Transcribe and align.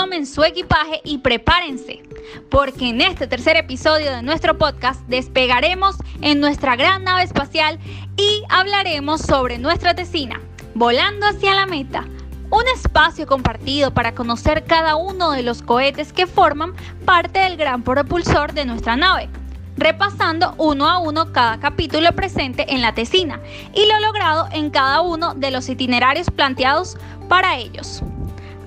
tomen 0.00 0.24
su 0.24 0.42
equipaje 0.44 1.02
y 1.04 1.18
prepárense, 1.18 2.02
porque 2.50 2.88
en 2.88 3.02
este 3.02 3.26
tercer 3.26 3.58
episodio 3.58 4.10
de 4.10 4.22
nuestro 4.22 4.56
podcast 4.56 4.98
despegaremos 5.08 5.96
en 6.22 6.40
nuestra 6.40 6.74
gran 6.74 7.04
nave 7.04 7.24
espacial 7.24 7.78
y 8.16 8.42
hablaremos 8.48 9.20
sobre 9.20 9.58
nuestra 9.58 9.92
tesina, 9.92 10.40
volando 10.74 11.26
hacia 11.26 11.54
la 11.54 11.66
meta. 11.66 12.06
Un 12.50 12.62
espacio 12.74 13.26
compartido 13.26 13.92
para 13.92 14.14
conocer 14.14 14.64
cada 14.64 14.96
uno 14.96 15.32
de 15.32 15.42
los 15.42 15.60
cohetes 15.60 16.14
que 16.14 16.26
forman 16.26 16.72
parte 17.04 17.40
del 17.40 17.58
gran 17.58 17.82
propulsor 17.82 18.54
de 18.54 18.64
nuestra 18.64 18.96
nave 18.96 19.28
repasando 19.76 20.54
uno 20.58 20.88
a 20.88 20.98
uno 20.98 21.32
cada 21.32 21.60
capítulo 21.60 22.12
presente 22.12 22.66
en 22.72 22.82
la 22.82 22.94
tesina 22.94 23.40
y 23.74 23.86
lo 23.86 24.00
logrado 24.00 24.48
en 24.52 24.70
cada 24.70 25.02
uno 25.02 25.34
de 25.34 25.50
los 25.50 25.68
itinerarios 25.68 26.30
planteados 26.30 26.96
para 27.28 27.56
ellos. 27.56 28.02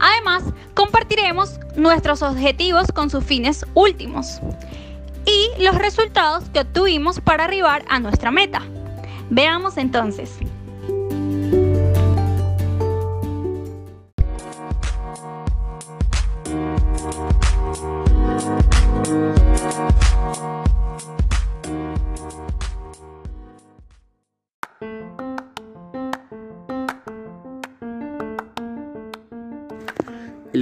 Además, 0.03 0.43
compartiremos 0.73 1.61
nuestros 1.77 2.21
objetivos 2.23 2.91
con 2.91 3.09
sus 3.09 3.23
fines 3.23 3.65
últimos 3.73 4.41
y 5.25 5.63
los 5.63 5.75
resultados 5.75 6.43
que 6.49 6.59
obtuvimos 6.59 7.21
para 7.21 7.45
arribar 7.45 7.85
a 7.87 8.01
nuestra 8.01 8.29
meta. 8.29 8.61
Veamos 9.29 9.77
entonces. 9.77 10.39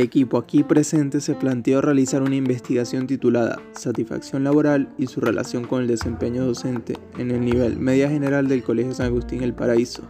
El 0.01 0.07
equipo 0.07 0.39
aquí 0.39 0.63
presente 0.63 1.21
se 1.21 1.35
planteó 1.35 1.79
realizar 1.79 2.23
una 2.23 2.35
investigación 2.35 3.05
titulada 3.05 3.61
Satisfacción 3.73 4.43
laboral 4.43 4.89
y 4.97 5.05
su 5.05 5.21
relación 5.21 5.65
con 5.65 5.83
el 5.83 5.87
desempeño 5.87 6.43
docente 6.43 6.97
en 7.19 7.29
el 7.29 7.41
nivel 7.45 7.77
media 7.77 8.09
general 8.09 8.47
del 8.47 8.63
Colegio 8.63 8.95
San 8.95 9.05
Agustín 9.05 9.43
El 9.43 9.53
Paraíso, 9.53 10.01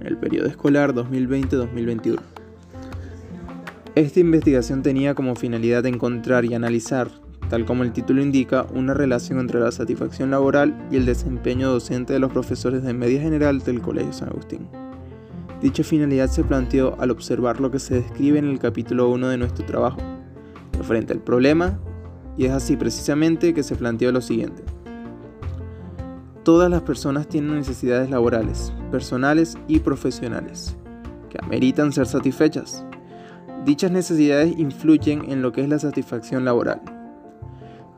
en 0.00 0.06
el 0.06 0.16
periodo 0.16 0.46
escolar 0.46 0.94
2020-2021. 0.94 2.20
Esta 3.96 4.20
investigación 4.20 4.84
tenía 4.84 5.16
como 5.16 5.34
finalidad 5.34 5.86
encontrar 5.86 6.44
y 6.44 6.54
analizar, 6.54 7.10
tal 7.50 7.64
como 7.64 7.82
el 7.82 7.92
título 7.92 8.22
indica, 8.22 8.68
una 8.72 8.94
relación 8.94 9.40
entre 9.40 9.58
la 9.58 9.72
satisfacción 9.72 10.30
laboral 10.30 10.86
y 10.92 10.98
el 10.98 11.04
desempeño 11.04 11.68
docente 11.68 12.12
de 12.12 12.20
los 12.20 12.30
profesores 12.30 12.84
de 12.84 12.94
media 12.94 13.20
general 13.20 13.58
del 13.58 13.82
Colegio 13.82 14.12
San 14.12 14.28
Agustín. 14.28 14.68
Dicha 15.62 15.84
finalidad 15.84 16.28
se 16.28 16.42
planteó 16.42 17.00
al 17.00 17.12
observar 17.12 17.60
lo 17.60 17.70
que 17.70 17.78
se 17.78 17.94
describe 17.94 18.40
en 18.40 18.48
el 18.48 18.58
capítulo 18.58 19.08
1 19.10 19.28
de 19.28 19.36
nuestro 19.36 19.64
trabajo, 19.64 19.98
referente 20.76 21.12
al 21.12 21.20
problema, 21.20 21.78
y 22.36 22.46
es 22.46 22.50
así 22.50 22.76
precisamente 22.76 23.54
que 23.54 23.62
se 23.62 23.76
planteó 23.76 24.10
lo 24.10 24.20
siguiente. 24.20 24.64
Todas 26.42 26.68
las 26.68 26.82
personas 26.82 27.28
tienen 27.28 27.54
necesidades 27.54 28.10
laborales, 28.10 28.72
personales 28.90 29.56
y 29.68 29.78
profesionales, 29.78 30.76
que 31.30 31.38
ameritan 31.40 31.92
ser 31.92 32.06
satisfechas. 32.06 32.84
Dichas 33.64 33.92
necesidades 33.92 34.58
influyen 34.58 35.30
en 35.30 35.42
lo 35.42 35.52
que 35.52 35.60
es 35.60 35.68
la 35.68 35.78
satisfacción 35.78 36.44
laboral. 36.44 36.82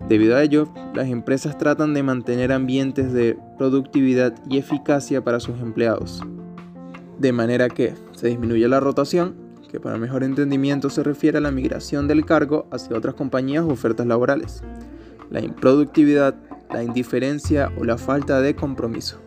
Debido 0.06 0.36
a 0.36 0.42
ello, 0.42 0.68
las 0.94 1.08
empresas 1.08 1.56
tratan 1.56 1.94
de 1.94 2.02
mantener 2.02 2.52
ambientes 2.52 3.14
de 3.14 3.38
productividad 3.56 4.34
y 4.50 4.58
eficacia 4.58 5.24
para 5.24 5.40
sus 5.40 5.58
empleados 5.60 6.22
de 7.18 7.32
manera 7.32 7.68
que 7.68 7.94
se 8.12 8.28
disminuye 8.28 8.68
la 8.68 8.80
rotación, 8.80 9.34
que 9.70 9.80
para 9.80 9.98
mejor 9.98 10.22
entendimiento 10.22 10.90
se 10.90 11.02
refiere 11.02 11.38
a 11.38 11.40
la 11.40 11.50
migración 11.50 12.06
del 12.06 12.24
cargo 12.24 12.66
hacia 12.70 12.96
otras 12.96 13.14
compañías 13.14 13.64
o 13.64 13.68
ofertas 13.68 14.06
laborales, 14.06 14.62
la 15.30 15.40
improductividad, 15.40 16.34
la 16.72 16.82
indiferencia 16.82 17.72
o 17.78 17.84
la 17.84 17.98
falta 17.98 18.40
de 18.40 18.54
compromiso. 18.54 19.20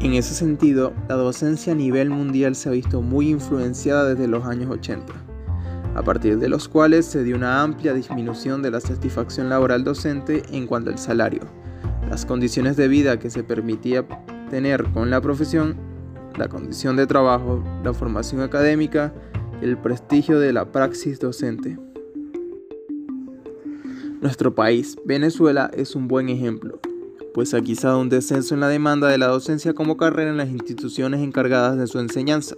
En 0.00 0.14
ese 0.14 0.34
sentido, 0.34 0.92
la 1.08 1.14
docencia 1.14 1.72
a 1.72 1.76
nivel 1.76 2.10
mundial 2.10 2.56
se 2.56 2.68
ha 2.68 2.72
visto 2.72 3.00
muy 3.00 3.30
influenciada 3.30 4.04
desde 4.04 4.26
los 4.26 4.44
años 4.44 4.70
80, 4.70 5.12
a 5.94 6.02
partir 6.02 6.38
de 6.38 6.48
los 6.48 6.68
cuales 6.68 7.06
se 7.06 7.22
dio 7.22 7.36
una 7.36 7.62
amplia 7.62 7.94
disminución 7.94 8.62
de 8.62 8.70
la 8.70 8.80
satisfacción 8.80 9.48
laboral 9.48 9.84
docente 9.84 10.42
en 10.50 10.66
cuanto 10.66 10.90
al 10.90 10.98
salario, 10.98 11.42
las 12.10 12.26
condiciones 12.26 12.76
de 12.76 12.88
vida 12.88 13.18
que 13.18 13.30
se 13.30 13.44
permitía 13.44 14.04
tener 14.50 14.84
con 14.92 15.08
la 15.10 15.20
profesión 15.20 15.93
la 16.36 16.48
condición 16.48 16.96
de 16.96 17.06
trabajo, 17.06 17.62
la 17.82 17.92
formación 17.92 18.40
académica 18.40 19.12
y 19.60 19.64
el 19.64 19.78
prestigio 19.78 20.38
de 20.38 20.52
la 20.52 20.72
praxis 20.72 21.20
docente. 21.20 21.78
Nuestro 24.20 24.54
país, 24.54 24.96
Venezuela, 25.04 25.70
es 25.74 25.94
un 25.94 26.08
buen 26.08 26.28
ejemplo, 26.28 26.80
pues 27.34 27.52
ha 27.52 27.60
dado 27.60 28.00
un 28.00 28.08
descenso 28.08 28.54
en 28.54 28.60
la 28.60 28.68
demanda 28.68 29.08
de 29.08 29.18
la 29.18 29.26
docencia 29.26 29.74
como 29.74 29.96
carrera 29.96 30.30
en 30.30 30.38
las 30.38 30.48
instituciones 30.48 31.20
encargadas 31.20 31.76
de 31.76 31.86
su 31.86 31.98
enseñanza. 31.98 32.56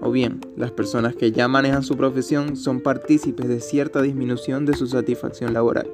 O 0.00 0.10
bien, 0.10 0.40
las 0.56 0.70
personas 0.70 1.14
que 1.16 1.32
ya 1.32 1.48
manejan 1.48 1.82
su 1.82 1.96
profesión 1.96 2.56
son 2.56 2.80
partícipes 2.80 3.48
de 3.48 3.60
cierta 3.60 4.00
disminución 4.00 4.64
de 4.64 4.74
su 4.74 4.86
satisfacción 4.86 5.52
laboral. 5.52 5.90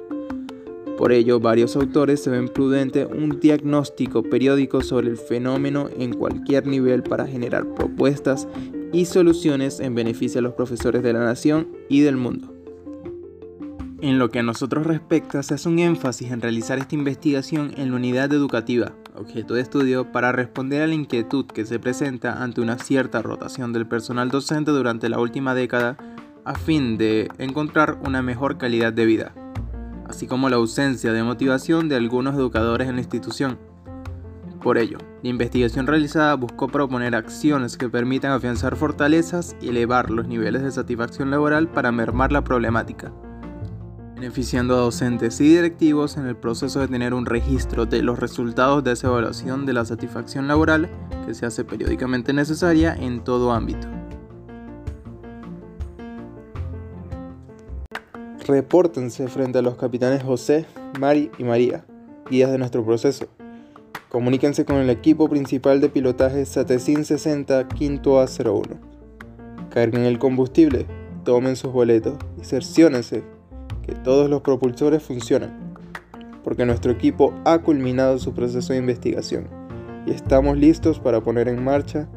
Por 0.97 1.11
ello, 1.11 1.41
varios 1.41 1.75
autores 1.75 2.23
se 2.23 2.29
ven 2.29 2.47
prudente 2.47 3.05
un 3.05 3.41
diagnóstico 3.41 4.23
periódico 4.23 4.81
sobre 4.81 5.09
el 5.09 5.17
fenómeno 5.17 5.89
en 5.99 6.13
cualquier 6.13 6.67
nivel 6.67 7.03
para 7.03 7.27
generar 7.27 7.67
propuestas 7.73 8.47
y 8.93 9.05
soluciones 9.05 9.81
en 9.81 9.93
beneficio 9.93 10.37
de 10.37 10.43
los 10.43 10.53
profesores 10.53 11.03
de 11.03 11.11
la 11.11 11.19
nación 11.19 11.67
y 11.89 11.99
del 11.99 12.15
mundo. 12.15 12.53
En 14.01 14.19
lo 14.19 14.29
que 14.29 14.39
a 14.39 14.43
nosotros 14.43 14.87
respecta, 14.87 15.43
se 15.43 15.55
hace 15.55 15.67
un 15.67 15.79
énfasis 15.79 16.31
en 16.31 16.41
realizar 16.41 16.77
esta 16.77 16.95
investigación 16.95 17.73
en 17.75 17.91
la 17.91 17.97
unidad 17.97 18.31
educativa, 18.31 18.93
objeto 19.15 19.53
de 19.53 19.61
estudio, 19.61 20.13
para 20.13 20.31
responder 20.31 20.81
a 20.81 20.87
la 20.87 20.93
inquietud 20.93 21.45
que 21.45 21.65
se 21.65 21.79
presenta 21.79 22.41
ante 22.41 22.61
una 22.61 22.77
cierta 22.77 23.21
rotación 23.21 23.73
del 23.73 23.85
personal 23.85 24.29
docente 24.29 24.71
durante 24.71 25.09
la 25.09 25.19
última 25.19 25.55
década 25.55 25.97
a 26.45 26.55
fin 26.55 26.97
de 26.97 27.29
encontrar 27.37 27.97
una 28.05 28.21
mejor 28.21 28.57
calidad 28.57 28.93
de 28.93 29.05
vida 29.05 29.33
así 30.07 30.27
como 30.27 30.49
la 30.49 30.57
ausencia 30.57 31.13
de 31.13 31.23
motivación 31.23 31.89
de 31.89 31.95
algunos 31.95 32.35
educadores 32.35 32.87
en 32.87 32.95
la 32.95 33.01
institución. 33.01 33.57
Por 34.61 34.79
ello, 34.79 34.97
la 35.21 35.29
investigación 35.29 35.85
realizada 35.85 36.33
buscó 36.33 36.67
proponer 36.67 37.13
acciones 37.13 37.77
que 37.77 37.87
permitan 37.87 38.31
afianzar 38.31 38.75
fortalezas 38.75 39.55
y 39.61 39.69
elevar 39.69 40.09
los 40.09 40.27
niveles 40.27 40.63
de 40.63 40.71
satisfacción 40.71 41.29
laboral 41.29 41.67
para 41.67 41.91
mermar 41.91 42.31
la 42.31 42.43
problemática, 42.43 43.13
beneficiando 44.15 44.73
a 44.73 44.79
docentes 44.79 45.39
y 45.39 45.49
directivos 45.49 46.17
en 46.17 46.25
el 46.25 46.35
proceso 46.35 46.79
de 46.79 46.87
tener 46.87 47.13
un 47.13 47.27
registro 47.27 47.85
de 47.85 48.01
los 48.01 48.17
resultados 48.17 48.83
de 48.83 48.93
esa 48.93 49.07
evaluación 49.07 49.67
de 49.67 49.73
la 49.73 49.85
satisfacción 49.85 50.47
laboral 50.47 50.89
que 51.27 51.35
se 51.35 51.45
hace 51.45 51.63
periódicamente 51.63 52.33
necesaria 52.33 52.95
en 52.95 53.23
todo 53.23 53.51
ámbito. 53.51 53.87
Repórtense 58.47 59.27
frente 59.27 59.57
a 59.57 59.63
los 59.63 59.75
capitanes 59.75 60.21
José, 60.21 60.67
Mari 60.99 61.31
y 61.39 61.43
María, 61.43 61.83
guías 62.29 62.51
de 62.51 62.59
nuestro 62.59 62.85
proceso. 62.85 63.25
Comuníquense 64.09 64.65
con 64.65 64.75
el 64.75 64.91
equipo 64.91 65.27
principal 65.27 65.81
de 65.81 65.89
pilotaje 65.89 66.45
SATESIN 66.45 67.05
60 67.05 67.67
Quinto 67.69 68.23
A01. 68.23 68.77
Carguen 69.71 70.03
el 70.03 70.19
combustible, 70.19 70.85
tomen 71.23 71.55
sus 71.55 71.73
boletos 71.73 72.19
y 72.39 72.45
cerciónense 72.45 73.23
que 73.83 73.93
todos 73.95 74.29
los 74.29 74.41
propulsores 74.41 75.01
funcionan, 75.01 75.73
porque 76.43 76.67
nuestro 76.67 76.91
equipo 76.91 77.33
ha 77.45 77.57
culminado 77.63 78.19
su 78.19 78.35
proceso 78.35 78.73
de 78.73 78.79
investigación 78.79 79.47
y 80.05 80.11
estamos 80.11 80.55
listos 80.55 80.99
para 80.99 81.21
poner 81.21 81.47
en 81.47 81.63
marcha 81.63 82.07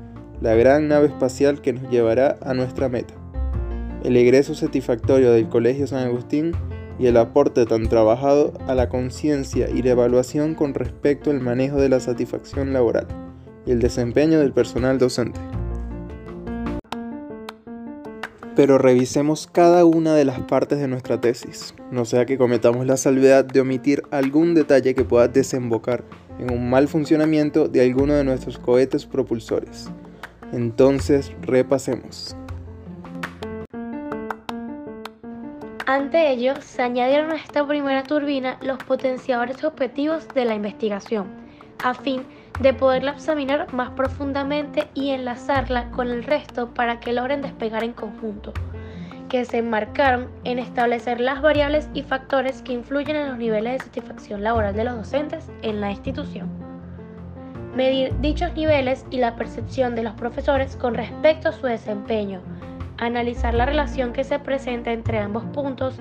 la 0.43 0.55
gran 0.55 0.89
nave 0.89 1.07
espacial 1.07 1.63
que 1.63 1.73
nos 1.73 1.91
llevará 1.91 2.37
a 2.43 2.53
nuestra 2.53 2.91
meta 2.91 3.18
el 4.05 4.17
egreso 4.17 4.55
satisfactorio 4.55 5.33
del 5.33 5.49
Colegio 5.49 5.87
San 5.87 6.07
Agustín 6.07 6.53
y 6.99 7.07
el 7.07 7.17
aporte 7.17 7.65
tan 7.67 7.89
trabajado 7.89 8.53
a 8.67 8.75
la 8.75 8.89
conciencia 8.89 9.69
y 9.71 9.83
la 9.83 9.91
evaluación 9.91 10.55
con 10.55 10.75
respecto 10.75 11.31
al 11.31 11.41
manejo 11.41 11.77
de 11.77 11.89
la 11.89 12.01
satisfacción 12.01 12.73
laboral 12.73 13.07
y 13.67 13.71
el 13.71 13.81
desempeño 13.81 14.39
del 14.41 14.53
personal 14.53 14.99
docente. 14.99 15.41
Pero 18.57 18.77
revisemos 18.77 19.47
cada 19.47 19.85
una 19.85 20.15
de 20.15 20.25
las 20.25 20.41
partes 20.41 20.81
de 20.81 20.89
nuestra 20.89 21.21
tesis, 21.21 21.75
no 21.93 22.05
sea 22.05 22.27
que 22.27 22.39
cometamos 22.39 22.87
la 22.87 22.97
salvedad 22.97 23.45
de 23.45 23.61
omitir 23.61 24.03
algún 24.11 24.55
detalle 24.55 24.97
que 24.97 25.05
pueda 25.05 25.29
desembocar 25.29 26.03
en 26.41 26.53
un 26.53 26.69
mal 26.69 26.89
funcionamiento 26.89 27.69
de 27.69 27.83
alguno 27.83 28.15
de 28.15 28.25
nuestros 28.25 28.59
cohetes 28.59 29.07
propulsores. 29.07 29.89
Entonces, 30.53 31.33
repasemos. 31.43 32.37
Ante 35.89 36.31
ello, 36.31 36.53
se 36.61 36.83
añadieron 36.83 37.31
a 37.31 37.37
esta 37.37 37.67
primera 37.67 38.03
turbina 38.03 38.59
los 38.61 38.77
potenciadores 38.77 39.65
objetivos 39.65 40.29
de 40.35 40.45
la 40.45 40.55
investigación, 40.55 41.29
a 41.83 41.95
fin 41.95 42.27
de 42.61 42.75
poderla 42.75 43.13
examinar 43.13 43.73
más 43.73 43.93
profundamente 43.93 44.89
y 44.93 45.13
enlazarla 45.13 45.91
con 45.93 46.09
el 46.09 46.25
resto 46.25 46.75
para 46.75 47.01
que 47.01 47.15
logren 47.15 47.41
despegar 47.41 47.85
en 47.85 47.95
conjunto. 47.95 48.53
que 49.31 49.47
se 49.47 49.59
enmarcaron 49.59 50.29
en 50.45 50.59
establecer 50.59 51.21
las 51.21 51.41
variables 51.41 51.89
y 51.95 52.03
factores 52.03 52.61
que 52.61 52.75
influyen 52.75 53.17
en 53.17 53.29
los 53.29 53.39
niveles 53.39 53.79
de 53.79 53.85
satisfacción 53.85 54.43
laboral 54.43 54.75
de 54.75 54.85
los 54.85 54.97
docentes 54.97 55.51
en 55.63 55.81
la 55.81 55.91
institución. 55.91 56.51
Medir 57.75 58.19
dichos 58.21 58.55
niveles 58.55 59.07
y 59.11 59.19
la 59.19 59.37
percepción 59.37 59.95
de 59.95 60.03
los 60.03 60.15
profesores 60.15 60.77
con 60.77 60.95
respecto 60.95 61.49
a 61.49 61.53
su 61.53 61.67
desempeño, 61.67 62.41
analizar 62.99 63.55
la 63.55 63.67
relación 63.67 64.13
que 64.13 64.25
se 64.25 64.39
presenta 64.39 64.93
entre 64.93 65.19
ambos 65.19 65.45
puntos 65.45 65.97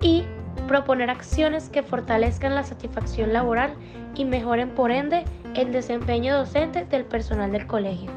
y 0.00 0.24
proponer 0.68 1.10
acciones 1.10 1.68
que 1.68 1.82
fortalezcan 1.82 2.54
la 2.54 2.62
satisfacción 2.62 3.32
laboral 3.32 3.74
y 4.14 4.24
mejoren 4.24 4.70
por 4.70 4.90
ende 4.90 5.24
el 5.54 5.72
desempeño 5.72 6.36
docente 6.36 6.84
del 6.84 7.04
personal 7.04 7.52
del 7.52 7.66
colegio. 7.66 8.10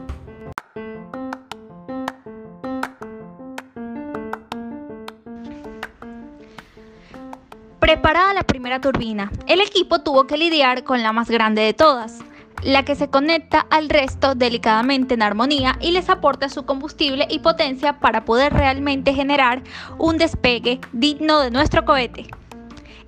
Preparada 7.79 8.33
la 8.33 8.44
primera 8.44 8.81
turbina, 8.81 9.31
el 9.47 9.62
equipo 9.62 10.00
tuvo 10.00 10.27
que 10.27 10.38
lidiar 10.38 10.83
con 10.83 11.03
la 11.03 11.13
más 11.13 11.29
grande 11.29 11.62
de 11.62 11.74
todas, 11.74 12.19
la 12.63 12.83
que 12.83 12.95
se 12.95 13.09
conecta 13.09 13.65
al 13.69 13.89
resto 13.89 14.36
delicadamente 14.36 15.13
en 15.13 15.21
armonía 15.21 15.77
y 15.80 15.92
les 15.92 16.09
aporta 16.09 16.50
su 16.50 16.65
combustible 16.65 17.27
y 17.30 17.39
potencia 17.39 18.00
para 18.00 18.25
poder 18.25 18.54
realmente 18.54 19.13
generar 19.13 19.63
un 19.98 20.18
despegue 20.18 20.80
digno 20.92 21.39
de 21.39 21.51
nuestro 21.51 21.86
cohete. 21.86 22.27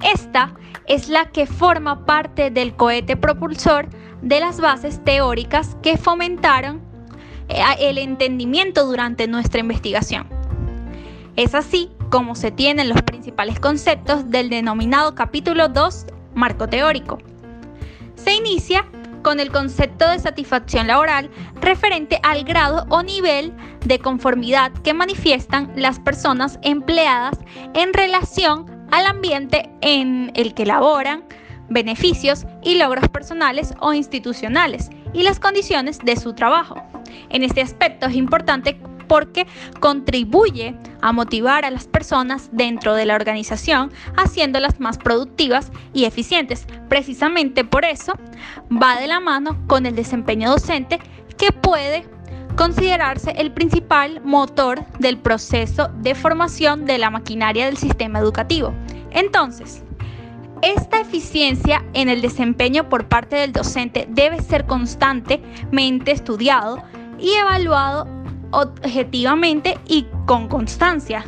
Esta 0.04 0.54
es 0.88 1.10
la 1.10 1.26
que 1.32 1.46
forma 1.46 2.06
parte 2.06 2.52
del 2.52 2.76
cohete 2.76 3.18
propulsor 3.18 3.90
de 4.22 4.40
las 4.40 4.60
bases 4.60 5.04
teóricas 5.04 5.76
que 5.82 5.98
fomentaron 5.98 6.82
eh, 7.48 7.62
el 7.80 7.98
entendimiento 7.98 8.86
durante 8.86 9.28
nuestra 9.28 9.60
investigación. 9.60 10.28
Es 11.36 11.56
así 11.56 11.90
como 12.10 12.36
se 12.36 12.52
tienen 12.52 12.90
los 12.90 13.02
principales 13.02 13.60
conceptos 13.60 14.30
del 14.30 14.50
denominado 14.50 15.16
capítulo 15.16 15.70
2, 15.70 16.06
marco 16.34 16.68
teórico. 16.68 17.20
Se 18.16 18.34
inicia 18.34 18.86
con 19.22 19.40
el 19.40 19.52
concepto 19.52 20.08
de 20.10 20.20
satisfacción 20.20 20.88
laboral 20.88 21.30
referente 21.62 22.20
al 22.24 22.44
grado 22.44 22.86
o 22.90 23.04
nivel 23.04 23.54
de 23.86 24.00
conformidad 24.00 24.72
que 24.84 24.94
manifiestan 24.94 25.72
las 25.76 26.00
personas 26.00 26.60
empleadas 26.62 27.38
en 27.74 27.94
relación 27.94 28.88
al 28.92 29.06
ambiente 29.06 29.70
en 29.82 30.32
el 30.36 30.54
que 30.54 30.66
laboran, 30.66 31.24
beneficios 31.70 32.46
y 32.64 32.76
logros 32.76 33.08
personales 33.10 33.74
o 33.80 33.94
institucionales 33.94 34.90
y 35.14 35.24
las 35.24 35.40
condiciones 35.40 36.00
de 36.00 36.16
su 36.16 36.34
trabajo. 36.34 36.82
En 37.30 37.44
este 37.44 37.62
aspecto 37.62 38.08
es 38.08 38.16
importante 38.16 38.80
porque 39.10 39.46
contribuye 39.82 40.78
a 41.02 41.12
motivar 41.12 41.66
a 41.66 41.72
las 41.72 41.88
personas 41.88 42.50
dentro 42.54 42.94
de 42.94 43.06
la 43.06 43.16
organización, 43.16 43.92
haciéndolas 44.16 44.80
más 44.80 44.98
productivas 44.98 45.74
y 45.94 46.06
eficientes. 46.06 46.66
Precisamente 46.88 47.66
por 47.66 47.84
eso 47.84 48.14
va 48.72 48.96
de 48.96 49.08
la 49.08 49.20
mano 49.20 49.58
con 49.68 49.86
el 49.86 49.96
desempeño 49.96 50.50
docente 50.50 51.00
que 51.38 51.52
puede 51.52 52.06
considerarse 52.56 53.32
el 53.32 53.52
principal 53.52 54.22
motor 54.24 54.86
del 55.00 55.18
proceso 55.18 55.90
de 55.98 56.14
formación 56.16 56.86
de 56.86 56.98
la 56.98 57.10
maquinaria 57.10 57.66
del 57.66 57.78
sistema 57.78 58.20
educativo. 58.20 58.74
Entonces, 59.12 59.84
esta 60.62 61.00
eficiencia 61.00 61.86
en 61.94 62.10
el 62.10 62.22
desempeño 62.22 62.90
por 62.90 63.08
parte 63.08 63.38
del 63.38 63.54
docente 63.54 64.08
debe 64.10 64.42
ser 64.42 64.66
constantemente 64.66 66.12
estudiado 66.12 66.84
y 67.18 67.32
evaluado 67.32 68.08
objetivamente 68.52 69.78
y 69.88 70.06
con 70.26 70.48
constancia. 70.48 71.26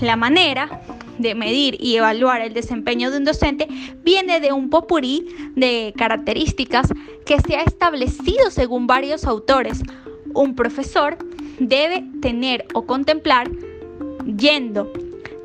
La 0.00 0.16
manera 0.16 0.82
de 1.18 1.34
medir 1.34 1.76
y 1.80 1.96
evaluar 1.96 2.40
el 2.40 2.54
desempeño 2.54 3.10
de 3.10 3.18
un 3.18 3.24
docente 3.24 3.68
viene 4.02 4.40
de 4.40 4.52
un 4.52 4.70
popurí 4.70 5.26
de 5.54 5.94
características 5.96 6.92
que 7.24 7.40
se 7.40 7.56
ha 7.56 7.62
establecido 7.62 8.50
según 8.50 8.86
varios 8.86 9.24
autores. 9.24 9.82
Un 10.34 10.54
profesor 10.54 11.16
debe 11.58 12.04
tener 12.20 12.66
o 12.74 12.84
contemplar 12.84 13.48
yendo 14.36 14.92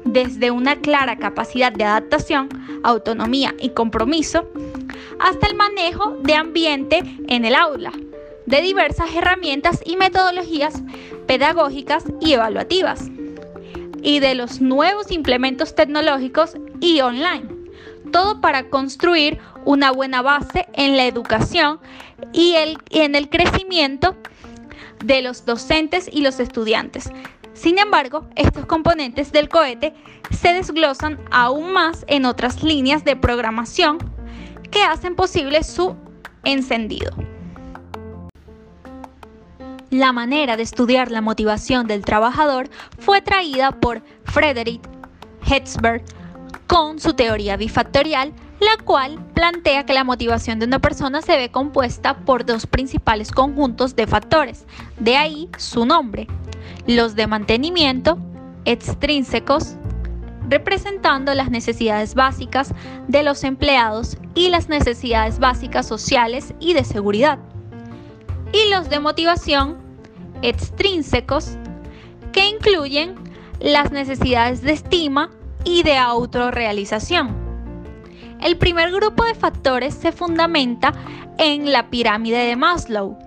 desde 0.05 0.49
una 0.49 0.77
clara 0.77 1.17
capacidad 1.17 1.71
de 1.71 1.83
adaptación, 1.83 2.49
autonomía 2.83 3.53
y 3.59 3.69
compromiso, 3.69 4.49
hasta 5.19 5.47
el 5.47 5.55
manejo 5.55 6.17
de 6.23 6.33
ambiente 6.33 7.03
en 7.27 7.45
el 7.45 7.53
aula, 7.53 7.91
de 8.49 8.63
diversas 8.63 9.13
herramientas 9.13 9.79
y 9.85 9.95
metodologías 9.95 10.81
pedagógicas 11.27 12.03
y 12.19 12.33
evaluativas, 12.33 13.07
y 14.01 14.19
de 14.19 14.33
los 14.33 14.59
nuevos 14.59 15.11
implementos 15.11 15.75
tecnológicos 15.75 16.55
y 16.79 16.99
online. 17.01 17.47
Todo 18.11 18.41
para 18.41 18.71
construir 18.71 19.37
una 19.65 19.91
buena 19.91 20.23
base 20.23 20.67
en 20.73 20.97
la 20.97 21.05
educación 21.05 21.79
y, 22.33 22.55
en 22.89 23.13
el 23.13 23.29
crecimiento 23.29 24.15
de 25.05 25.21
los 25.21 25.45
docentes 25.45 26.09
y 26.11 26.21
los 26.21 26.39
estudiantes. 26.39 27.11
Sin 27.53 27.77
embargo, 27.77 28.27
estos 28.35 28.65
componentes 28.65 29.31
del 29.31 29.47
cohete 29.47 29.93
se 30.31 30.53
desglosan 30.53 31.19
aún 31.29 31.71
más 31.71 32.03
en 32.07 32.25
otras 32.25 32.63
líneas 32.63 33.03
de 33.03 33.15
programación 33.15 33.99
que 34.71 34.81
hacen 34.81 35.15
posible 35.15 35.61
su 35.63 35.95
encendido. 36.43 37.28
La 39.91 40.13
manera 40.13 40.55
de 40.55 40.61
estudiar 40.61 41.09
la 41.09 41.21
motivación 41.21 41.87
del 41.87 42.05
trabajador 42.05 42.69
fue 42.99 43.23
traída 43.23 43.71
por 43.71 44.03
Frederick 44.23 44.87
Hetzberg 45.49 46.03
con 46.67 46.99
su 46.99 47.13
teoría 47.13 47.57
bifactorial, 47.57 48.31
la 48.59 48.83
cual 48.85 49.17
plantea 49.33 49.87
que 49.87 49.95
la 49.95 50.03
motivación 50.03 50.59
de 50.59 50.67
una 50.67 50.77
persona 50.77 51.23
se 51.23 51.37
ve 51.37 51.49
compuesta 51.49 52.19
por 52.19 52.45
dos 52.45 52.67
principales 52.67 53.31
conjuntos 53.31 53.95
de 53.95 54.05
factores, 54.05 54.67
de 54.99 55.17
ahí 55.17 55.49
su 55.57 55.87
nombre, 55.87 56.27
los 56.85 57.15
de 57.15 57.25
mantenimiento, 57.25 58.19
extrínsecos, 58.65 59.75
representando 60.49 61.33
las 61.33 61.49
necesidades 61.49 62.13
básicas 62.13 62.75
de 63.07 63.23
los 63.23 63.43
empleados 63.43 64.17
y 64.35 64.49
las 64.49 64.69
necesidades 64.69 65.39
básicas 65.39 65.87
sociales 65.87 66.53
y 66.59 66.73
de 66.73 66.83
seguridad 66.83 67.39
y 68.51 68.69
los 68.69 68.89
de 68.89 68.99
motivación 68.99 69.77
extrínsecos 70.41 71.57
que 72.31 72.47
incluyen 72.47 73.15
las 73.59 73.91
necesidades 73.91 74.61
de 74.61 74.71
estima 74.71 75.29
y 75.63 75.83
de 75.83 75.97
autorrealización. 75.97 77.35
El 78.41 78.57
primer 78.57 78.91
grupo 78.91 79.25
de 79.25 79.35
factores 79.35 79.93
se 79.93 80.11
fundamenta 80.11 80.93
en 81.37 81.71
la 81.71 81.89
pirámide 81.89 82.37
de 82.37 82.55
Maslow, 82.55 83.17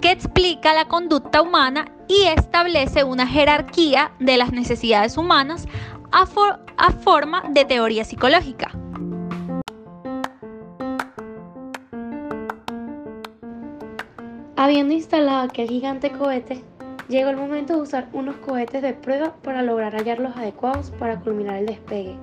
que 0.00 0.10
explica 0.10 0.74
la 0.74 0.86
conducta 0.86 1.40
humana 1.40 1.90
y 2.08 2.24
establece 2.24 3.04
una 3.04 3.26
jerarquía 3.26 4.12
de 4.18 4.36
las 4.36 4.52
necesidades 4.52 5.16
humanas 5.16 5.66
a, 6.12 6.26
a 6.76 6.92
forma 6.92 7.42
de 7.50 7.64
teoría 7.64 8.04
psicológica. 8.04 8.70
Habiendo 14.60 14.92
instalado 14.92 15.44
aquel 15.44 15.68
gigante 15.68 16.10
cohete, 16.10 16.64
llegó 17.08 17.30
el 17.30 17.36
momento 17.36 17.76
de 17.76 17.82
usar 17.82 18.08
unos 18.12 18.34
cohetes 18.38 18.82
de 18.82 18.92
prueba 18.92 19.36
para 19.44 19.62
lograr 19.62 19.94
hallar 19.94 20.18
los 20.18 20.36
adecuados 20.36 20.90
para 20.98 21.20
culminar 21.20 21.58
el 21.58 21.66
despegue. 21.66 22.16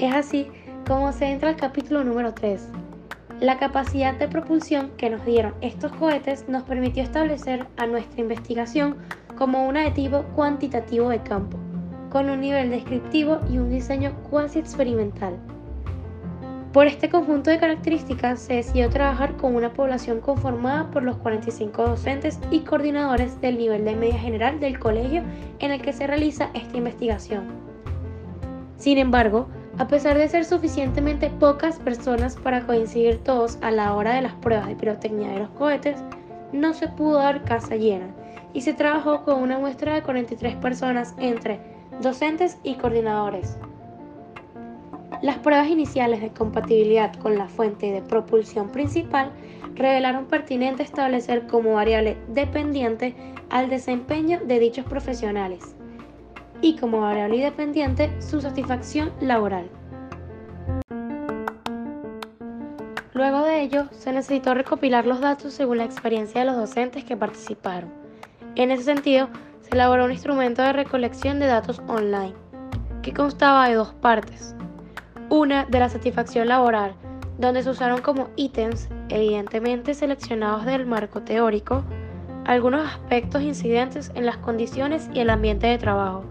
Es 0.00 0.12
así 0.12 0.48
como 0.88 1.12
se 1.12 1.26
entra 1.26 1.50
al 1.50 1.54
capítulo 1.54 2.02
número 2.02 2.34
3. 2.34 2.70
La 3.38 3.56
capacidad 3.56 4.14
de 4.14 4.26
propulsión 4.26 4.90
que 4.96 5.10
nos 5.10 5.24
dieron 5.24 5.54
estos 5.60 5.92
cohetes 5.92 6.48
nos 6.48 6.64
permitió 6.64 7.04
establecer 7.04 7.64
a 7.76 7.86
nuestra 7.86 8.20
investigación 8.20 8.96
como 9.38 9.64
un 9.64 9.76
aditivo 9.76 10.24
cuantitativo 10.34 11.08
de 11.08 11.22
campo, 11.22 11.56
con 12.10 12.30
un 12.30 12.40
nivel 12.40 12.70
descriptivo 12.70 13.38
y 13.48 13.58
un 13.58 13.70
diseño 13.70 14.12
cuasi 14.28 14.58
experimental. 14.58 15.38
Por 16.72 16.86
este 16.86 17.08
conjunto 17.08 17.50
de 17.50 17.58
características 17.58 18.38
se 18.38 18.54
decidió 18.54 18.88
trabajar 18.90 19.36
con 19.36 19.56
una 19.56 19.72
población 19.72 20.20
conformada 20.20 20.88
por 20.92 21.02
los 21.02 21.16
45 21.16 21.82
docentes 21.82 22.38
y 22.52 22.60
coordinadores 22.60 23.40
del 23.40 23.58
nivel 23.58 23.84
de 23.84 23.96
media 23.96 24.20
general 24.20 24.60
del 24.60 24.78
colegio 24.78 25.24
en 25.58 25.72
el 25.72 25.82
que 25.82 25.92
se 25.92 26.06
realiza 26.06 26.50
esta 26.54 26.76
investigación. 26.76 27.46
Sin 28.76 28.98
embargo, 28.98 29.48
a 29.78 29.88
pesar 29.88 30.16
de 30.16 30.28
ser 30.28 30.44
suficientemente 30.44 31.28
pocas 31.28 31.80
personas 31.80 32.36
para 32.36 32.64
coincidir 32.64 33.18
todos 33.18 33.58
a 33.62 33.72
la 33.72 33.92
hora 33.94 34.14
de 34.14 34.22
las 34.22 34.34
pruebas 34.34 34.68
de 34.68 34.76
pirotecnia 34.76 35.30
de 35.32 35.40
los 35.40 35.50
cohetes, 35.50 36.04
no 36.52 36.72
se 36.72 36.86
pudo 36.86 37.18
dar 37.18 37.42
casa 37.42 37.74
llena 37.74 38.14
y 38.52 38.60
se 38.60 38.74
trabajó 38.74 39.24
con 39.24 39.42
una 39.42 39.58
muestra 39.58 39.94
de 39.94 40.02
43 40.02 40.54
personas 40.56 41.14
entre 41.18 41.58
docentes 42.00 42.58
y 42.62 42.76
coordinadores. 42.76 43.58
Las 45.22 45.36
pruebas 45.36 45.68
iniciales 45.68 46.22
de 46.22 46.30
compatibilidad 46.30 47.14
con 47.14 47.36
la 47.36 47.46
fuente 47.46 47.92
de 47.92 48.00
propulsión 48.00 48.70
principal 48.70 49.30
revelaron 49.74 50.24
pertinente 50.26 50.82
establecer 50.82 51.46
como 51.46 51.74
variable 51.74 52.16
dependiente 52.28 53.14
al 53.50 53.68
desempeño 53.68 54.40
de 54.44 54.58
dichos 54.58 54.86
profesionales. 54.86 55.76
y 56.62 56.76
como 56.76 57.00
variable 57.00 57.36
independiente 57.36 58.10
su 58.20 58.40
satisfacción 58.40 59.10
laboral. 59.20 59.70
Luego 63.14 63.42
de 63.42 63.62
ello, 63.62 63.86
se 63.92 64.12
necesitó 64.12 64.54
recopilar 64.54 65.06
los 65.06 65.20
datos 65.20 65.54
según 65.54 65.78
la 65.78 65.84
experiencia 65.84 66.40
de 66.40 66.46
los 66.46 66.56
docentes 66.56 67.04
que 67.04 67.16
participaron. 67.16 67.90
En 68.56 68.70
ese 68.70 68.82
sentido, 68.82 69.28
se 69.62 69.74
elaboró 69.74 70.04
un 70.04 70.12
instrumento 70.12 70.60
de 70.62 70.72
recolección 70.72 71.38
de 71.38 71.46
datos 71.46 71.80
online, 71.86 72.34
que 73.02 73.12
constaba 73.12 73.68
de 73.68 73.74
dos 73.74 73.94
partes. 73.94 74.54
Una 75.30 75.64
de 75.64 75.78
la 75.78 75.88
satisfacción 75.88 76.48
laboral, 76.48 76.92
donde 77.38 77.62
se 77.62 77.70
usaron 77.70 78.02
como 78.02 78.28
ítems, 78.36 78.88
evidentemente 79.08 79.94
seleccionados 79.94 80.66
del 80.66 80.84
marco 80.84 81.22
teórico, 81.22 81.82
algunos 82.44 82.86
aspectos 82.86 83.42
incidentes 83.42 84.12
en 84.14 84.26
las 84.26 84.36
condiciones 84.36 85.08
y 85.14 85.20
el 85.20 85.30
ambiente 85.30 85.66
de 85.66 85.78
trabajo, 85.78 86.24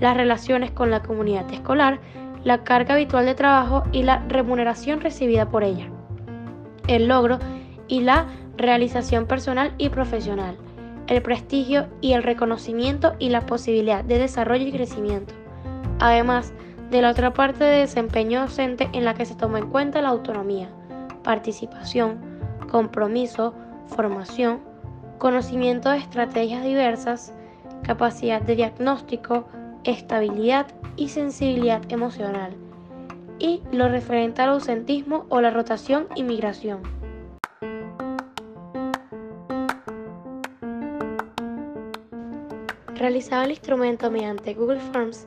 las 0.00 0.16
relaciones 0.16 0.70
con 0.70 0.90
la 0.90 1.02
comunidad 1.02 1.50
escolar, 1.50 2.00
la 2.44 2.64
carga 2.64 2.94
habitual 2.94 3.24
de 3.24 3.34
trabajo 3.34 3.84
y 3.92 4.02
la 4.02 4.18
remuneración 4.28 5.00
recibida 5.00 5.48
por 5.48 5.64
ella 5.64 5.88
el 6.88 7.08
logro 7.08 7.38
y 7.88 8.00
la 8.00 8.26
realización 8.56 9.26
personal 9.26 9.74
y 9.78 9.88
profesional, 9.88 10.56
el 11.06 11.22
prestigio 11.22 11.86
y 12.00 12.12
el 12.12 12.22
reconocimiento 12.22 13.14
y 13.18 13.30
la 13.30 13.46
posibilidad 13.46 14.04
de 14.04 14.18
desarrollo 14.18 14.66
y 14.66 14.72
crecimiento. 14.72 15.34
Además 15.98 16.52
de 16.92 17.00
la 17.00 17.10
otra 17.10 17.32
parte 17.32 17.64
de 17.64 17.78
desempeño 17.78 18.42
docente 18.42 18.90
en 18.92 19.06
la 19.06 19.14
que 19.14 19.24
se 19.24 19.34
toma 19.34 19.58
en 19.58 19.70
cuenta 19.70 20.02
la 20.02 20.10
autonomía, 20.10 20.68
participación, 21.24 22.20
compromiso, 22.70 23.54
formación, 23.86 24.60
conocimiento 25.16 25.88
de 25.88 25.96
estrategias 25.96 26.62
diversas, 26.62 27.32
capacidad 27.82 28.42
de 28.42 28.56
diagnóstico, 28.56 29.48
estabilidad 29.84 30.66
y 30.96 31.08
sensibilidad 31.08 31.80
emocional 31.90 32.52
y 33.38 33.62
lo 33.72 33.88
referente 33.88 34.42
al 34.42 34.50
ausentismo 34.50 35.24
o 35.30 35.40
la 35.40 35.50
rotación 35.50 36.08
y 36.14 36.24
migración. 36.24 36.82
Realizado 42.94 43.44
el 43.44 43.52
instrumento 43.52 44.10
mediante 44.10 44.52
Google 44.52 44.78
Forms, 44.78 45.26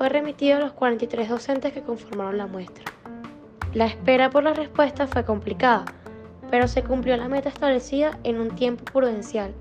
fue 0.00 0.08
remitido 0.08 0.56
a 0.56 0.60
los 0.60 0.72
43 0.72 1.28
docentes 1.28 1.74
que 1.74 1.82
conformaron 1.82 2.38
la 2.38 2.46
muestra. 2.46 2.86
La 3.74 3.84
espera 3.84 4.30
por 4.30 4.42
la 4.42 4.54
respuesta 4.54 5.06
fue 5.06 5.26
complicada, 5.26 5.84
pero 6.50 6.68
se 6.68 6.82
cumplió 6.82 7.18
la 7.18 7.28
meta 7.28 7.50
establecida 7.50 8.18
en 8.24 8.40
un 8.40 8.48
tiempo 8.54 8.82
prudencial 8.86 9.52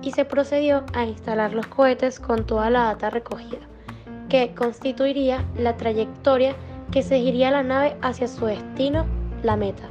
y 0.00 0.12
se 0.12 0.24
procedió 0.24 0.86
a 0.94 1.04
instalar 1.04 1.52
los 1.52 1.66
cohetes 1.66 2.20
con 2.20 2.46
toda 2.46 2.70
la 2.70 2.84
data 2.84 3.10
recogida, 3.10 3.68
que 4.30 4.54
constituiría 4.54 5.44
la 5.58 5.76
trayectoria 5.76 6.56
que 6.90 7.02
seguiría 7.02 7.50
la 7.50 7.62
nave 7.62 7.98
hacia 8.00 8.28
su 8.28 8.46
destino, 8.46 9.04
la 9.42 9.58
meta. 9.58 9.90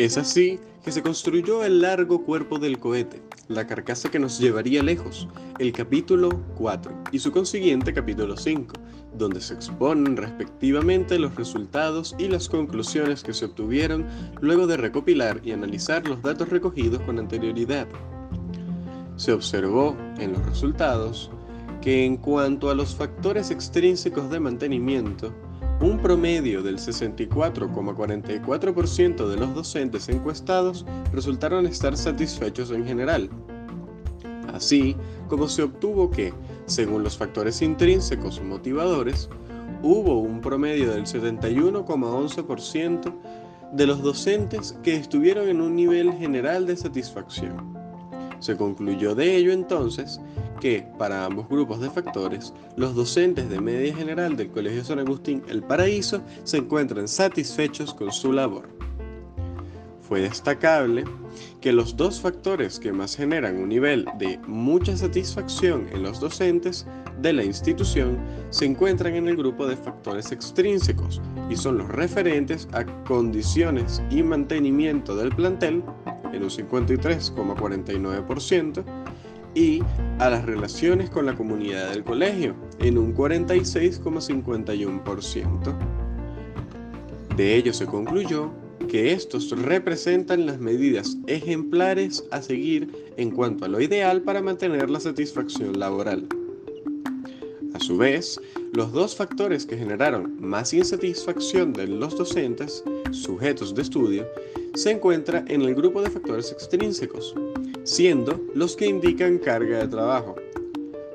Es 0.00 0.16
así 0.16 0.58
que 0.82 0.92
se 0.92 1.02
construyó 1.02 1.62
el 1.62 1.82
largo 1.82 2.24
cuerpo 2.24 2.58
del 2.58 2.78
cohete, 2.78 3.20
la 3.48 3.66
carcasa 3.66 4.10
que 4.10 4.18
nos 4.18 4.38
llevaría 4.38 4.82
lejos, 4.82 5.28
el 5.58 5.72
capítulo 5.72 6.30
4 6.56 6.90
y 7.12 7.18
su 7.18 7.30
consiguiente 7.30 7.92
capítulo 7.92 8.34
5, 8.34 8.72
donde 9.18 9.42
se 9.42 9.52
exponen 9.52 10.16
respectivamente 10.16 11.18
los 11.18 11.34
resultados 11.34 12.16
y 12.18 12.28
las 12.28 12.48
conclusiones 12.48 13.22
que 13.22 13.34
se 13.34 13.44
obtuvieron 13.44 14.06
luego 14.40 14.66
de 14.66 14.78
recopilar 14.78 15.42
y 15.44 15.52
analizar 15.52 16.08
los 16.08 16.22
datos 16.22 16.48
recogidos 16.48 17.02
con 17.02 17.18
anterioridad. 17.18 17.86
Se 19.16 19.34
observó 19.34 19.94
en 20.18 20.32
los 20.32 20.46
resultados 20.46 21.30
que 21.82 22.06
en 22.06 22.16
cuanto 22.16 22.70
a 22.70 22.74
los 22.74 22.94
factores 22.94 23.50
extrínsecos 23.50 24.30
de 24.30 24.40
mantenimiento, 24.40 25.30
un 25.80 25.98
promedio 25.98 26.62
del 26.62 26.78
64,44% 26.78 29.28
de 29.28 29.36
los 29.36 29.54
docentes 29.54 30.08
encuestados 30.10 30.84
resultaron 31.12 31.66
estar 31.66 31.96
satisfechos 31.96 32.70
en 32.70 32.84
general, 32.84 33.30
así 34.52 34.94
como 35.28 35.48
se 35.48 35.62
obtuvo 35.62 36.10
que, 36.10 36.34
según 36.66 37.02
los 37.02 37.16
factores 37.16 37.62
intrínsecos 37.62 38.42
motivadores, 38.42 39.30
hubo 39.82 40.18
un 40.18 40.42
promedio 40.42 40.92
del 40.92 41.06
71,11% 41.06 43.14
de 43.72 43.86
los 43.86 44.02
docentes 44.02 44.76
que 44.82 44.96
estuvieron 44.96 45.48
en 45.48 45.62
un 45.62 45.76
nivel 45.76 46.12
general 46.14 46.66
de 46.66 46.74
satisfacción. 46.76 47.79
Se 48.40 48.56
concluyó 48.56 49.14
de 49.14 49.36
ello 49.36 49.52
entonces 49.52 50.20
que, 50.60 50.86
para 50.98 51.24
ambos 51.24 51.48
grupos 51.48 51.80
de 51.80 51.90
factores, 51.90 52.52
los 52.76 52.94
docentes 52.94 53.48
de 53.48 53.60
media 53.60 53.94
general 53.94 54.36
del 54.36 54.50
Colegio 54.50 54.84
San 54.84 54.98
Agustín 54.98 55.42
El 55.48 55.62
Paraíso 55.62 56.22
se 56.44 56.58
encuentran 56.58 57.06
satisfechos 57.06 57.94
con 57.94 58.10
su 58.12 58.32
labor. 58.32 58.68
Fue 60.00 60.22
destacable 60.22 61.04
que 61.60 61.72
los 61.72 61.96
dos 61.96 62.20
factores 62.20 62.80
que 62.80 62.92
más 62.92 63.16
generan 63.16 63.56
un 63.58 63.68
nivel 63.68 64.06
de 64.18 64.38
mucha 64.46 64.96
satisfacción 64.96 65.86
en 65.92 66.02
los 66.02 66.18
docentes 66.18 66.86
de 67.20 67.32
la 67.32 67.44
institución 67.44 68.18
se 68.50 68.64
encuentran 68.64 69.14
en 69.14 69.28
el 69.28 69.36
grupo 69.36 69.66
de 69.66 69.76
factores 69.76 70.32
extrínsecos 70.32 71.20
y 71.48 71.56
son 71.56 71.78
los 71.78 71.88
referentes 71.88 72.66
a 72.72 72.84
condiciones 73.04 74.02
y 74.10 74.22
mantenimiento 74.22 75.14
del 75.14 75.34
plantel 75.34 75.84
en 76.32 76.42
un 76.42 76.50
53,49% 76.50 78.84
y 79.54 79.82
a 80.18 80.30
las 80.30 80.44
relaciones 80.44 81.10
con 81.10 81.26
la 81.26 81.34
comunidad 81.34 81.90
del 81.90 82.04
colegio 82.04 82.54
en 82.78 82.96
un 82.98 83.14
46,51%. 83.14 85.76
De 87.36 87.56
ello 87.56 87.72
se 87.72 87.86
concluyó 87.86 88.50
que 88.88 89.12
estos 89.12 89.50
representan 89.50 90.46
las 90.46 90.58
medidas 90.58 91.16
ejemplares 91.26 92.24
a 92.30 92.42
seguir 92.42 93.12
en 93.16 93.30
cuanto 93.30 93.64
a 93.64 93.68
lo 93.68 93.80
ideal 93.80 94.22
para 94.22 94.42
mantener 94.42 94.90
la 94.90 95.00
satisfacción 95.00 95.78
laboral. 95.78 96.26
A 97.72 97.80
su 97.80 97.96
vez, 97.96 98.40
los 98.72 98.92
dos 98.92 99.14
factores 99.14 99.64
que 99.64 99.76
generaron 99.76 100.36
más 100.40 100.74
insatisfacción 100.74 101.72
de 101.72 101.86
los 101.86 102.16
docentes, 102.16 102.82
sujetos 103.12 103.74
de 103.74 103.82
estudio, 103.82 104.26
se 104.74 104.90
encuentra 104.90 105.42
en 105.48 105.62
el 105.62 105.74
grupo 105.74 106.02
de 106.02 106.10
factores 106.10 106.52
extrínsecos, 106.52 107.34
siendo 107.84 108.38
los 108.54 108.76
que 108.76 108.86
indican 108.86 109.38
carga 109.38 109.78
de 109.78 109.88
trabajo, 109.88 110.34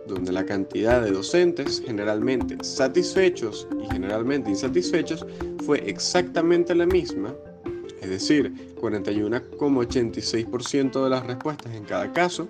donde 0.07 0.31
la 0.31 0.43
cantidad 0.45 1.01
de 1.01 1.11
docentes 1.11 1.83
generalmente 1.85 2.57
satisfechos 2.63 3.67
y 3.81 3.85
generalmente 3.91 4.49
insatisfechos 4.49 5.25
fue 5.65 5.89
exactamente 5.89 6.73
la 6.75 6.85
misma, 6.85 7.33
es 8.01 8.09
decir, 8.09 8.53
41,86% 8.79 11.03
de 11.03 11.09
las 11.09 11.25
respuestas 11.25 11.73
en 11.73 11.85
cada 11.85 12.13
caso, 12.13 12.47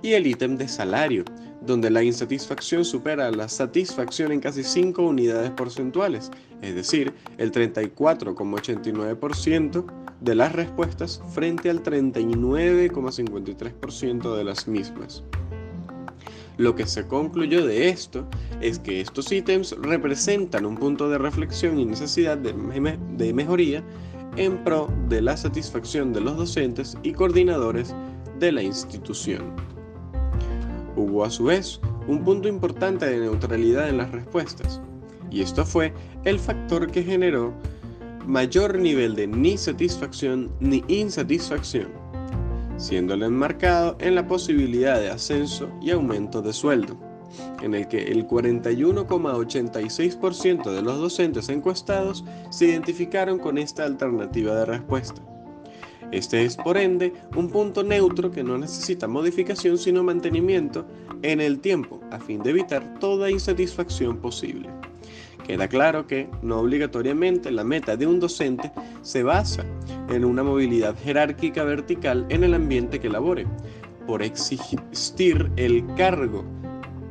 y 0.00 0.14
el 0.14 0.26
ítem 0.26 0.56
de 0.56 0.68
salario, 0.68 1.24
donde 1.60 1.90
la 1.90 2.02
insatisfacción 2.02 2.84
supera 2.84 3.30
la 3.30 3.48
satisfacción 3.48 4.32
en 4.32 4.40
casi 4.40 4.64
5 4.64 5.00
unidades 5.02 5.50
porcentuales, 5.50 6.30
es 6.60 6.74
decir, 6.74 7.12
el 7.38 7.52
34,89% 7.52 10.01
de 10.22 10.34
las 10.34 10.52
respuestas 10.52 11.20
frente 11.32 11.68
al 11.68 11.82
39,53% 11.82 14.36
de 14.36 14.44
las 14.44 14.66
mismas. 14.68 15.24
Lo 16.58 16.74
que 16.74 16.86
se 16.86 17.06
concluyó 17.06 17.64
de 17.66 17.88
esto 17.88 18.28
es 18.60 18.78
que 18.78 19.00
estos 19.00 19.32
ítems 19.32 19.74
representan 19.80 20.66
un 20.66 20.76
punto 20.76 21.08
de 21.08 21.16
reflexión 21.18 21.78
y 21.78 21.86
necesidad 21.86 22.38
de, 22.38 22.52
de 23.16 23.32
mejoría 23.32 23.82
en 24.36 24.62
pro 24.62 24.88
de 25.08 25.22
la 25.22 25.36
satisfacción 25.36 26.12
de 26.12 26.20
los 26.20 26.36
docentes 26.36 26.96
y 27.02 27.12
coordinadores 27.12 27.94
de 28.38 28.52
la 28.52 28.62
institución. 28.62 29.56
Hubo 30.94 31.24
a 31.24 31.30
su 31.30 31.44
vez 31.44 31.80
un 32.06 32.22
punto 32.22 32.48
importante 32.48 33.06
de 33.06 33.18
neutralidad 33.18 33.88
en 33.88 33.96
las 33.96 34.10
respuestas, 34.10 34.82
y 35.30 35.40
esto 35.40 35.64
fue 35.64 35.94
el 36.24 36.38
factor 36.38 36.90
que 36.90 37.02
generó 37.02 37.54
mayor 38.26 38.78
nivel 38.78 39.14
de 39.14 39.26
ni 39.26 39.58
satisfacción 39.58 40.50
ni 40.60 40.82
insatisfacción, 40.88 41.88
siéndolo 42.76 43.24
enmarcado 43.26 43.96
en 44.00 44.14
la 44.14 44.26
posibilidad 44.26 44.98
de 45.00 45.10
ascenso 45.10 45.70
y 45.80 45.90
aumento 45.90 46.42
de 46.42 46.52
sueldo, 46.52 46.98
en 47.62 47.74
el 47.74 47.88
que 47.88 48.02
el 48.04 48.26
41,86% 48.26 50.72
de 50.72 50.82
los 50.82 50.98
docentes 50.98 51.48
encuestados 51.48 52.24
se 52.50 52.66
identificaron 52.66 53.38
con 53.38 53.56
esta 53.58 53.84
alternativa 53.84 54.54
de 54.54 54.66
respuesta. 54.66 55.22
Este 56.12 56.44
es, 56.44 56.56
por 56.56 56.76
ende, 56.76 57.12
un 57.36 57.48
punto 57.48 57.82
neutro 57.82 58.30
que 58.30 58.44
no 58.44 58.58
necesita 58.58 59.08
modificación 59.08 59.78
sino 59.78 60.04
mantenimiento 60.04 60.86
en 61.22 61.40
el 61.40 61.60
tiempo, 61.60 62.00
a 62.10 62.20
fin 62.20 62.42
de 62.42 62.50
evitar 62.50 62.98
toda 62.98 63.30
insatisfacción 63.30 64.18
posible. 64.18 64.68
Queda 65.52 65.68
claro 65.68 66.06
que 66.06 66.30
no 66.40 66.60
obligatoriamente 66.60 67.50
la 67.50 67.62
meta 67.62 67.94
de 67.94 68.06
un 68.06 68.18
docente 68.18 68.72
se 69.02 69.22
basa 69.22 69.66
en 70.08 70.24
una 70.24 70.42
movilidad 70.42 70.96
jerárquica 70.96 71.62
vertical 71.62 72.24
en 72.30 72.42
el 72.42 72.54
ambiente 72.54 72.98
que 72.98 73.10
labore, 73.10 73.46
por 74.06 74.22
existir 74.22 75.52
el 75.56 75.84
cargo 75.94 76.42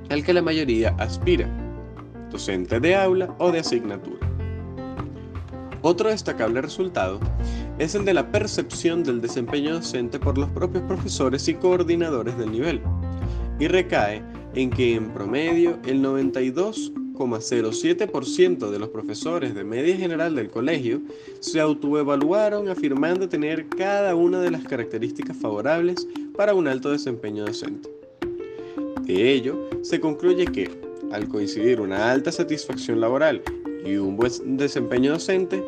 al 0.09 0.23
que 0.23 0.33
la 0.33 0.41
mayoría 0.41 0.95
aspira, 0.97 1.47
docente 2.31 2.79
de 2.79 2.95
aula 2.95 3.31
o 3.37 3.51
de 3.51 3.59
asignatura. 3.59 4.27
Otro 5.83 6.09
destacable 6.09 6.63
resultado 6.63 7.19
es 7.77 7.93
el 7.93 8.05
de 8.05 8.15
la 8.15 8.31
percepción 8.31 9.03
del 9.03 9.21
desempeño 9.21 9.75
docente 9.75 10.17
por 10.17 10.39
los 10.39 10.49
propios 10.49 10.83
profesores 10.85 11.47
y 11.47 11.53
coordinadores 11.53 12.35
del 12.39 12.53
nivel, 12.53 12.81
y 13.59 13.67
recae 13.67 14.23
en 14.55 14.71
que 14.71 14.95
en 14.95 15.11
promedio 15.11 15.77
el 15.85 16.01
92,07% 17.13 18.69
de 18.69 18.79
los 18.79 18.89
profesores 18.89 19.53
de 19.53 19.63
media 19.63 19.95
general 19.95 20.35
del 20.35 20.49
colegio 20.49 21.01
se 21.39 21.59
autoevaluaron 21.59 22.69
afirmando 22.69 23.29
tener 23.29 23.67
cada 23.67 24.15
una 24.15 24.41
de 24.41 24.51
las 24.51 24.63
características 24.63 25.37
favorables 25.37 26.07
para 26.35 26.53
un 26.53 26.67
alto 26.67 26.91
desempeño 26.91 27.45
docente. 27.45 27.89
De 29.01 29.31
ello, 29.31 29.69
se 29.81 29.99
concluye 29.99 30.45
que, 30.45 30.69
al 31.11 31.27
coincidir 31.27 31.81
una 31.81 32.11
alta 32.11 32.31
satisfacción 32.31 33.01
laboral 33.01 33.41
y 33.85 33.95
un 33.97 34.15
buen 34.15 34.57
desempeño 34.57 35.11
docente, 35.11 35.63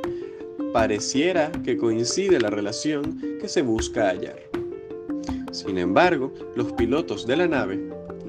pareciera 0.71 1.51
que 1.63 1.77
coincide 1.77 2.39
la 2.39 2.49
relación 2.49 3.19
que 3.39 3.47
se 3.47 3.61
busca 3.61 4.09
hallar. 4.09 4.39
Sin 5.51 5.77
embargo, 5.77 6.33
los 6.55 6.71
pilotos 6.73 7.27
de 7.27 7.37
la 7.37 7.47
nave, 7.47 7.79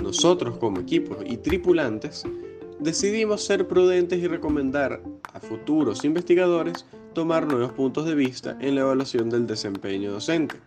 nosotros 0.02 0.59
como 0.59 0.80
equipos 0.80 1.18
y 1.25 1.38
tripulantes, 1.38 2.25
decidimos 2.84 3.42
ser 3.42 3.66
prudentes 3.66 4.22
y 4.22 4.28
recomendar 4.28 5.00
a 5.32 5.40
futuros 5.40 6.04
investigadores 6.04 6.84
tomar 7.14 7.46
nuevos 7.46 7.72
puntos 7.72 8.04
de 8.04 8.14
vista 8.14 8.58
en 8.60 8.74
la 8.74 8.82
evaluación 8.82 9.30
del 9.30 9.46
desempeño 9.46 10.12
docente 10.12 10.60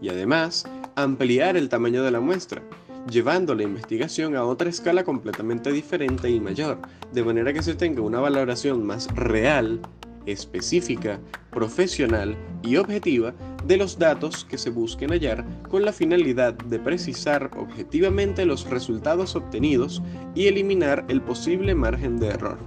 y 0.00 0.08
además 0.08 0.64
ampliar 0.96 1.58
el 1.58 1.68
tamaño 1.68 2.02
de 2.02 2.10
la 2.10 2.20
muestra, 2.20 2.62
llevando 3.10 3.54
la 3.54 3.64
investigación 3.64 4.34
a 4.34 4.44
otra 4.44 4.70
escala 4.70 5.04
completamente 5.04 5.70
diferente 5.70 6.30
y 6.30 6.40
mayor, 6.40 6.78
de 7.12 7.22
manera 7.22 7.52
que 7.52 7.62
se 7.62 7.74
tenga 7.74 8.00
una 8.00 8.20
valoración 8.20 8.86
más 8.86 9.14
real, 9.14 9.78
específica, 10.24 11.20
profesional 11.50 12.34
y 12.62 12.76
objetiva 12.76 13.34
de 13.64 13.76
los 13.76 13.98
datos 13.98 14.44
que 14.44 14.58
se 14.58 14.70
busquen 14.70 15.10
hallar 15.10 15.44
con 15.68 15.84
la 15.84 15.92
finalidad 15.92 16.54
de 16.54 16.78
precisar 16.78 17.50
objetivamente 17.56 18.46
los 18.46 18.68
resultados 18.68 19.36
obtenidos 19.36 20.02
y 20.34 20.46
eliminar 20.46 21.04
el 21.08 21.20
posible 21.20 21.74
margen 21.74 22.18
de 22.18 22.28
error, 22.28 22.58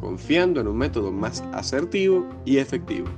confiando 0.00 0.60
en 0.60 0.68
un 0.68 0.78
método 0.78 1.12
más 1.12 1.42
asertivo 1.52 2.28
y 2.44 2.58
efectivo. 2.58 3.08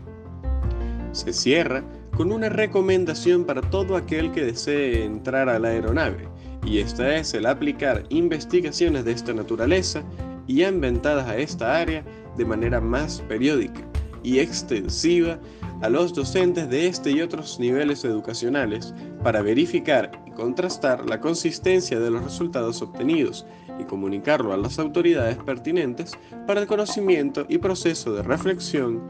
Se 1.13 1.33
cierra 1.33 1.85
con 2.17 2.33
una 2.33 2.49
recomendación 2.49 3.45
para 3.45 3.61
todo 3.61 3.97
aquel 3.97 4.33
que 4.33 4.45
desee 4.45 5.05
entrar 5.05 5.49
a 5.49 5.59
la 5.59 5.69
aeronave, 5.69 6.29
y 6.65 6.79
esta 6.79 7.17
es 7.17 7.35
el 7.35 7.47
aplicar 7.47 8.05
investigaciones 8.09 9.05
de 9.05 9.13
esta 9.13 9.33
naturaleza 9.33 10.03
y 10.47 10.65
inventadas 10.65 11.29
a 11.29 11.37
esta 11.37 11.79
área 11.79 12.05
de 12.37 12.45
manera 12.45 12.81
más 12.81 13.21
periódica 13.29 13.92
y 14.23 14.39
extensiva 14.39 15.39
a 15.81 15.89
los 15.89 16.15
docentes 16.15 16.69
de 16.71 16.87
este 16.87 17.11
y 17.11 17.21
otros 17.21 17.59
niveles 17.59 18.05
educacionales 18.05 18.95
para 19.23 19.43
verificar 19.43 20.13
y 20.27 20.31
contrastar 20.31 21.09
la 21.09 21.21
consistencia 21.21 21.99
de 21.99 22.11
los 22.11 22.23
resultados 22.23 22.81
obtenidos 22.83 23.45
y 23.81 23.85
comunicarlo 23.85 24.53
a 24.53 24.57
las 24.57 24.79
autoridades 24.79 25.37
pertinentes 25.39 26.13
para 26.47 26.61
el 26.61 26.67
conocimiento 26.67 27.47
y 27.49 27.59
proceso 27.59 28.13
de 28.13 28.23
reflexión 28.23 29.03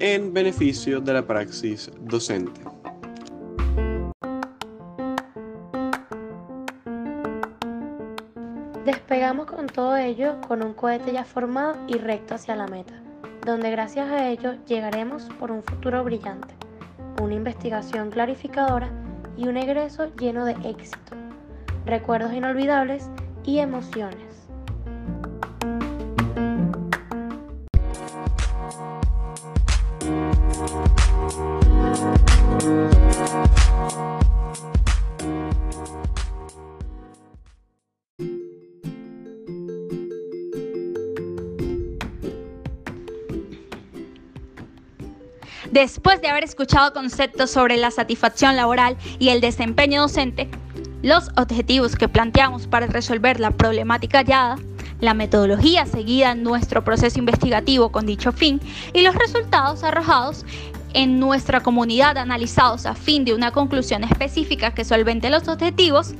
en 0.00 0.32
beneficio 0.32 1.00
de 1.00 1.12
la 1.12 1.26
praxis 1.26 1.90
docente. 2.00 2.60
Despegamos 8.84 9.46
con 9.46 9.66
todo 9.66 9.96
ello 9.96 10.40
con 10.46 10.62
un 10.62 10.72
cohete 10.72 11.12
ya 11.12 11.24
formado 11.24 11.76
y 11.88 11.98
recto 11.98 12.34
hacia 12.34 12.56
la 12.56 12.66
meta, 12.66 13.02
donde 13.48 13.70
gracias 13.70 14.10
a 14.10 14.28
ello 14.28 14.56
llegaremos 14.66 15.24
por 15.40 15.50
un 15.50 15.62
futuro 15.62 16.04
brillante, 16.04 16.54
una 17.22 17.32
investigación 17.32 18.10
clarificadora 18.10 18.90
y 19.38 19.48
un 19.48 19.56
egreso 19.56 20.14
lleno 20.16 20.44
de 20.44 20.52
éxito, 20.68 21.16
recuerdos 21.86 22.34
inolvidables 22.34 23.08
y 23.44 23.60
emociones. 23.60 24.27
Después 45.78 46.20
de 46.20 46.26
haber 46.26 46.42
escuchado 46.42 46.92
conceptos 46.92 47.52
sobre 47.52 47.76
la 47.76 47.92
satisfacción 47.92 48.56
laboral 48.56 48.96
y 49.20 49.28
el 49.28 49.40
desempeño 49.40 50.00
docente, 50.00 50.50
los 51.02 51.28
objetivos 51.36 51.94
que 51.94 52.08
planteamos 52.08 52.66
para 52.66 52.88
resolver 52.88 53.38
la 53.38 53.52
problemática 53.52 54.18
hallada, 54.18 54.56
la 54.98 55.14
metodología 55.14 55.86
seguida 55.86 56.32
en 56.32 56.42
nuestro 56.42 56.82
proceso 56.82 57.20
investigativo 57.20 57.92
con 57.92 58.06
dicho 58.06 58.32
fin 58.32 58.60
y 58.92 59.02
los 59.02 59.14
resultados 59.14 59.84
arrojados 59.84 60.44
en 60.94 61.20
nuestra 61.20 61.60
comunidad 61.60 62.18
analizados 62.18 62.84
a 62.84 62.96
fin 62.96 63.24
de 63.24 63.34
una 63.34 63.52
conclusión 63.52 64.02
específica 64.02 64.74
que 64.74 64.84
solvente 64.84 65.30
los 65.30 65.46
objetivos, 65.46 66.16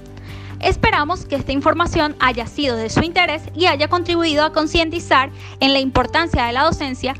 Esperamos 0.61 1.25
que 1.25 1.37
esta 1.37 1.53
información 1.53 2.17
haya 2.19 2.47
sido 2.49 2.77
de 2.77 2.91
su 2.91 3.01
interés 3.03 3.43
y 3.55 3.67
haya 3.67 3.87
contribuido 3.87 4.45
a 4.45 4.53
concientizar 4.53 5.31
en 5.61 5.73
la 5.73 5.79
importancia 5.79 6.47
de 6.47 6.53
la 6.53 6.65
docencia 6.65 7.15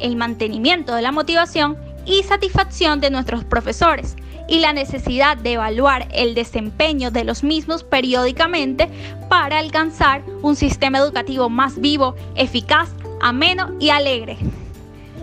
el 0.00 0.16
mantenimiento 0.16 0.94
de 0.94 1.02
la 1.02 1.12
motivación 1.12 1.76
y 2.06 2.22
satisfacción 2.22 3.00
de 3.00 3.10
nuestros 3.10 3.44
profesores 3.44 4.16
y 4.48 4.58
la 4.58 4.72
necesidad 4.72 5.36
de 5.36 5.52
evaluar 5.52 6.08
el 6.12 6.34
desempeño 6.34 7.10
de 7.10 7.24
los 7.24 7.44
mismos 7.44 7.84
periódicamente 7.84 8.88
para 9.28 9.58
alcanzar 9.58 10.22
un 10.42 10.56
sistema 10.56 10.98
educativo 10.98 11.48
más 11.48 11.80
vivo, 11.80 12.16
eficaz, 12.34 12.90
ameno 13.20 13.70
y 13.78 13.90
alegre. 13.90 14.38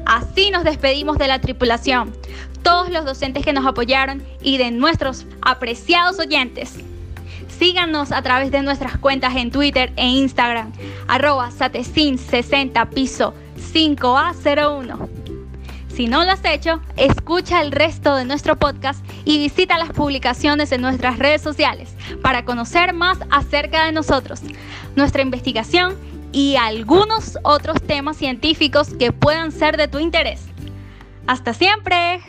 Así 0.05 0.49
nos 0.49 0.63
despedimos 0.63 1.17
de 1.17 1.27
la 1.27 1.41
tripulación, 1.41 2.15
todos 2.63 2.89
los 2.89 3.03
docentes 3.03 3.43
que 3.43 3.51
nos 3.51 3.65
apoyaron 3.65 4.23
y 4.41 4.57
de 4.57 4.71
nuestros 4.71 5.25
apreciados 5.41 6.19
oyentes. 6.19 6.75
Síganos 7.59 8.13
a 8.13 8.21
través 8.21 8.51
de 8.51 8.61
nuestras 8.61 8.97
cuentas 8.97 9.35
en 9.35 9.51
Twitter 9.51 9.91
e 9.97 10.05
Instagram, 10.05 10.71
arroba 11.07 11.49
satecin60 11.49 12.89
piso 12.89 13.33
5A01. 13.57 15.09
Si 15.97 16.05
no 16.05 16.23
lo 16.23 16.31
has 16.31 16.45
hecho, 16.45 16.79
escucha 16.95 17.61
el 17.61 17.71
resto 17.71 18.15
de 18.15 18.25
nuestro 18.25 18.55
podcast 18.57 19.03
y 19.25 19.39
visita 19.39 19.79
las 19.79 19.89
publicaciones 19.89 20.71
en 20.71 20.81
nuestras 20.81 21.17
redes 21.17 21.41
sociales 21.41 21.89
para 22.21 22.45
conocer 22.45 22.93
más 22.93 23.17
acerca 23.31 23.85
de 23.85 23.93
nosotros, 23.93 24.41
nuestra 24.95 25.23
investigación 25.23 25.95
y 26.31 26.55
algunos 26.55 27.39
otros 27.43 27.81
temas 27.81 28.17
científicos 28.17 28.93
que 28.93 29.11
puedan 29.11 29.51
ser 29.51 29.75
de 29.75 29.87
tu 29.87 29.97
interés. 29.97 30.41
Hasta 31.25 31.53
siempre. 31.53 32.21